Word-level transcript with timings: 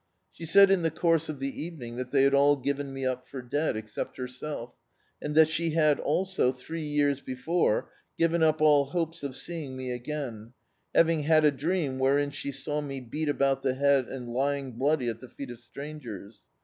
She 0.31 0.47
said 0.47 0.71
in 0.71 0.81
the 0.81 0.89
course 0.89 1.29
of 1.29 1.39
the 1.39 1.61
evening, 1.63 1.95
that 1.97 2.09
they 2.09 2.23
had 2.23 2.33
all 2.33 2.55
given 2.55 2.91
me 2.91 3.05
up 3.05 3.27
for 3.29 3.39
dead, 3.39 3.75
except 3.77 4.17
herself, 4.17 4.73
and 5.21 5.35
that 5.35 5.47
she 5.47 5.73
had 5.75 5.99
also, 5.99 6.51
three 6.51 6.81
years 6.81 7.21
before, 7.21 7.91
given 8.17 8.41
up 8.41 8.61
all 8.61 8.85
hopes 8.85 9.21
of 9.21 9.35
seeing 9.35 9.77
me 9.77 9.91
again, 9.91 10.53
having 10.95 11.21
had 11.21 11.45
a 11.45 11.51
dream 11.51 11.99
wherein 11.99 12.31
she 12.31 12.51
saw 12.51 12.81
me 12.81 12.99
beat 12.99 13.29
about 13.29 13.61
the 13.61 13.75
head 13.75 14.07
and 14.07 14.29
lying 14.33 14.71
bloody 14.71 15.07
at 15.07 15.19
the 15.19 15.29
feet 15.29 15.51
of 15.51 15.59
strangers. 15.59 16.41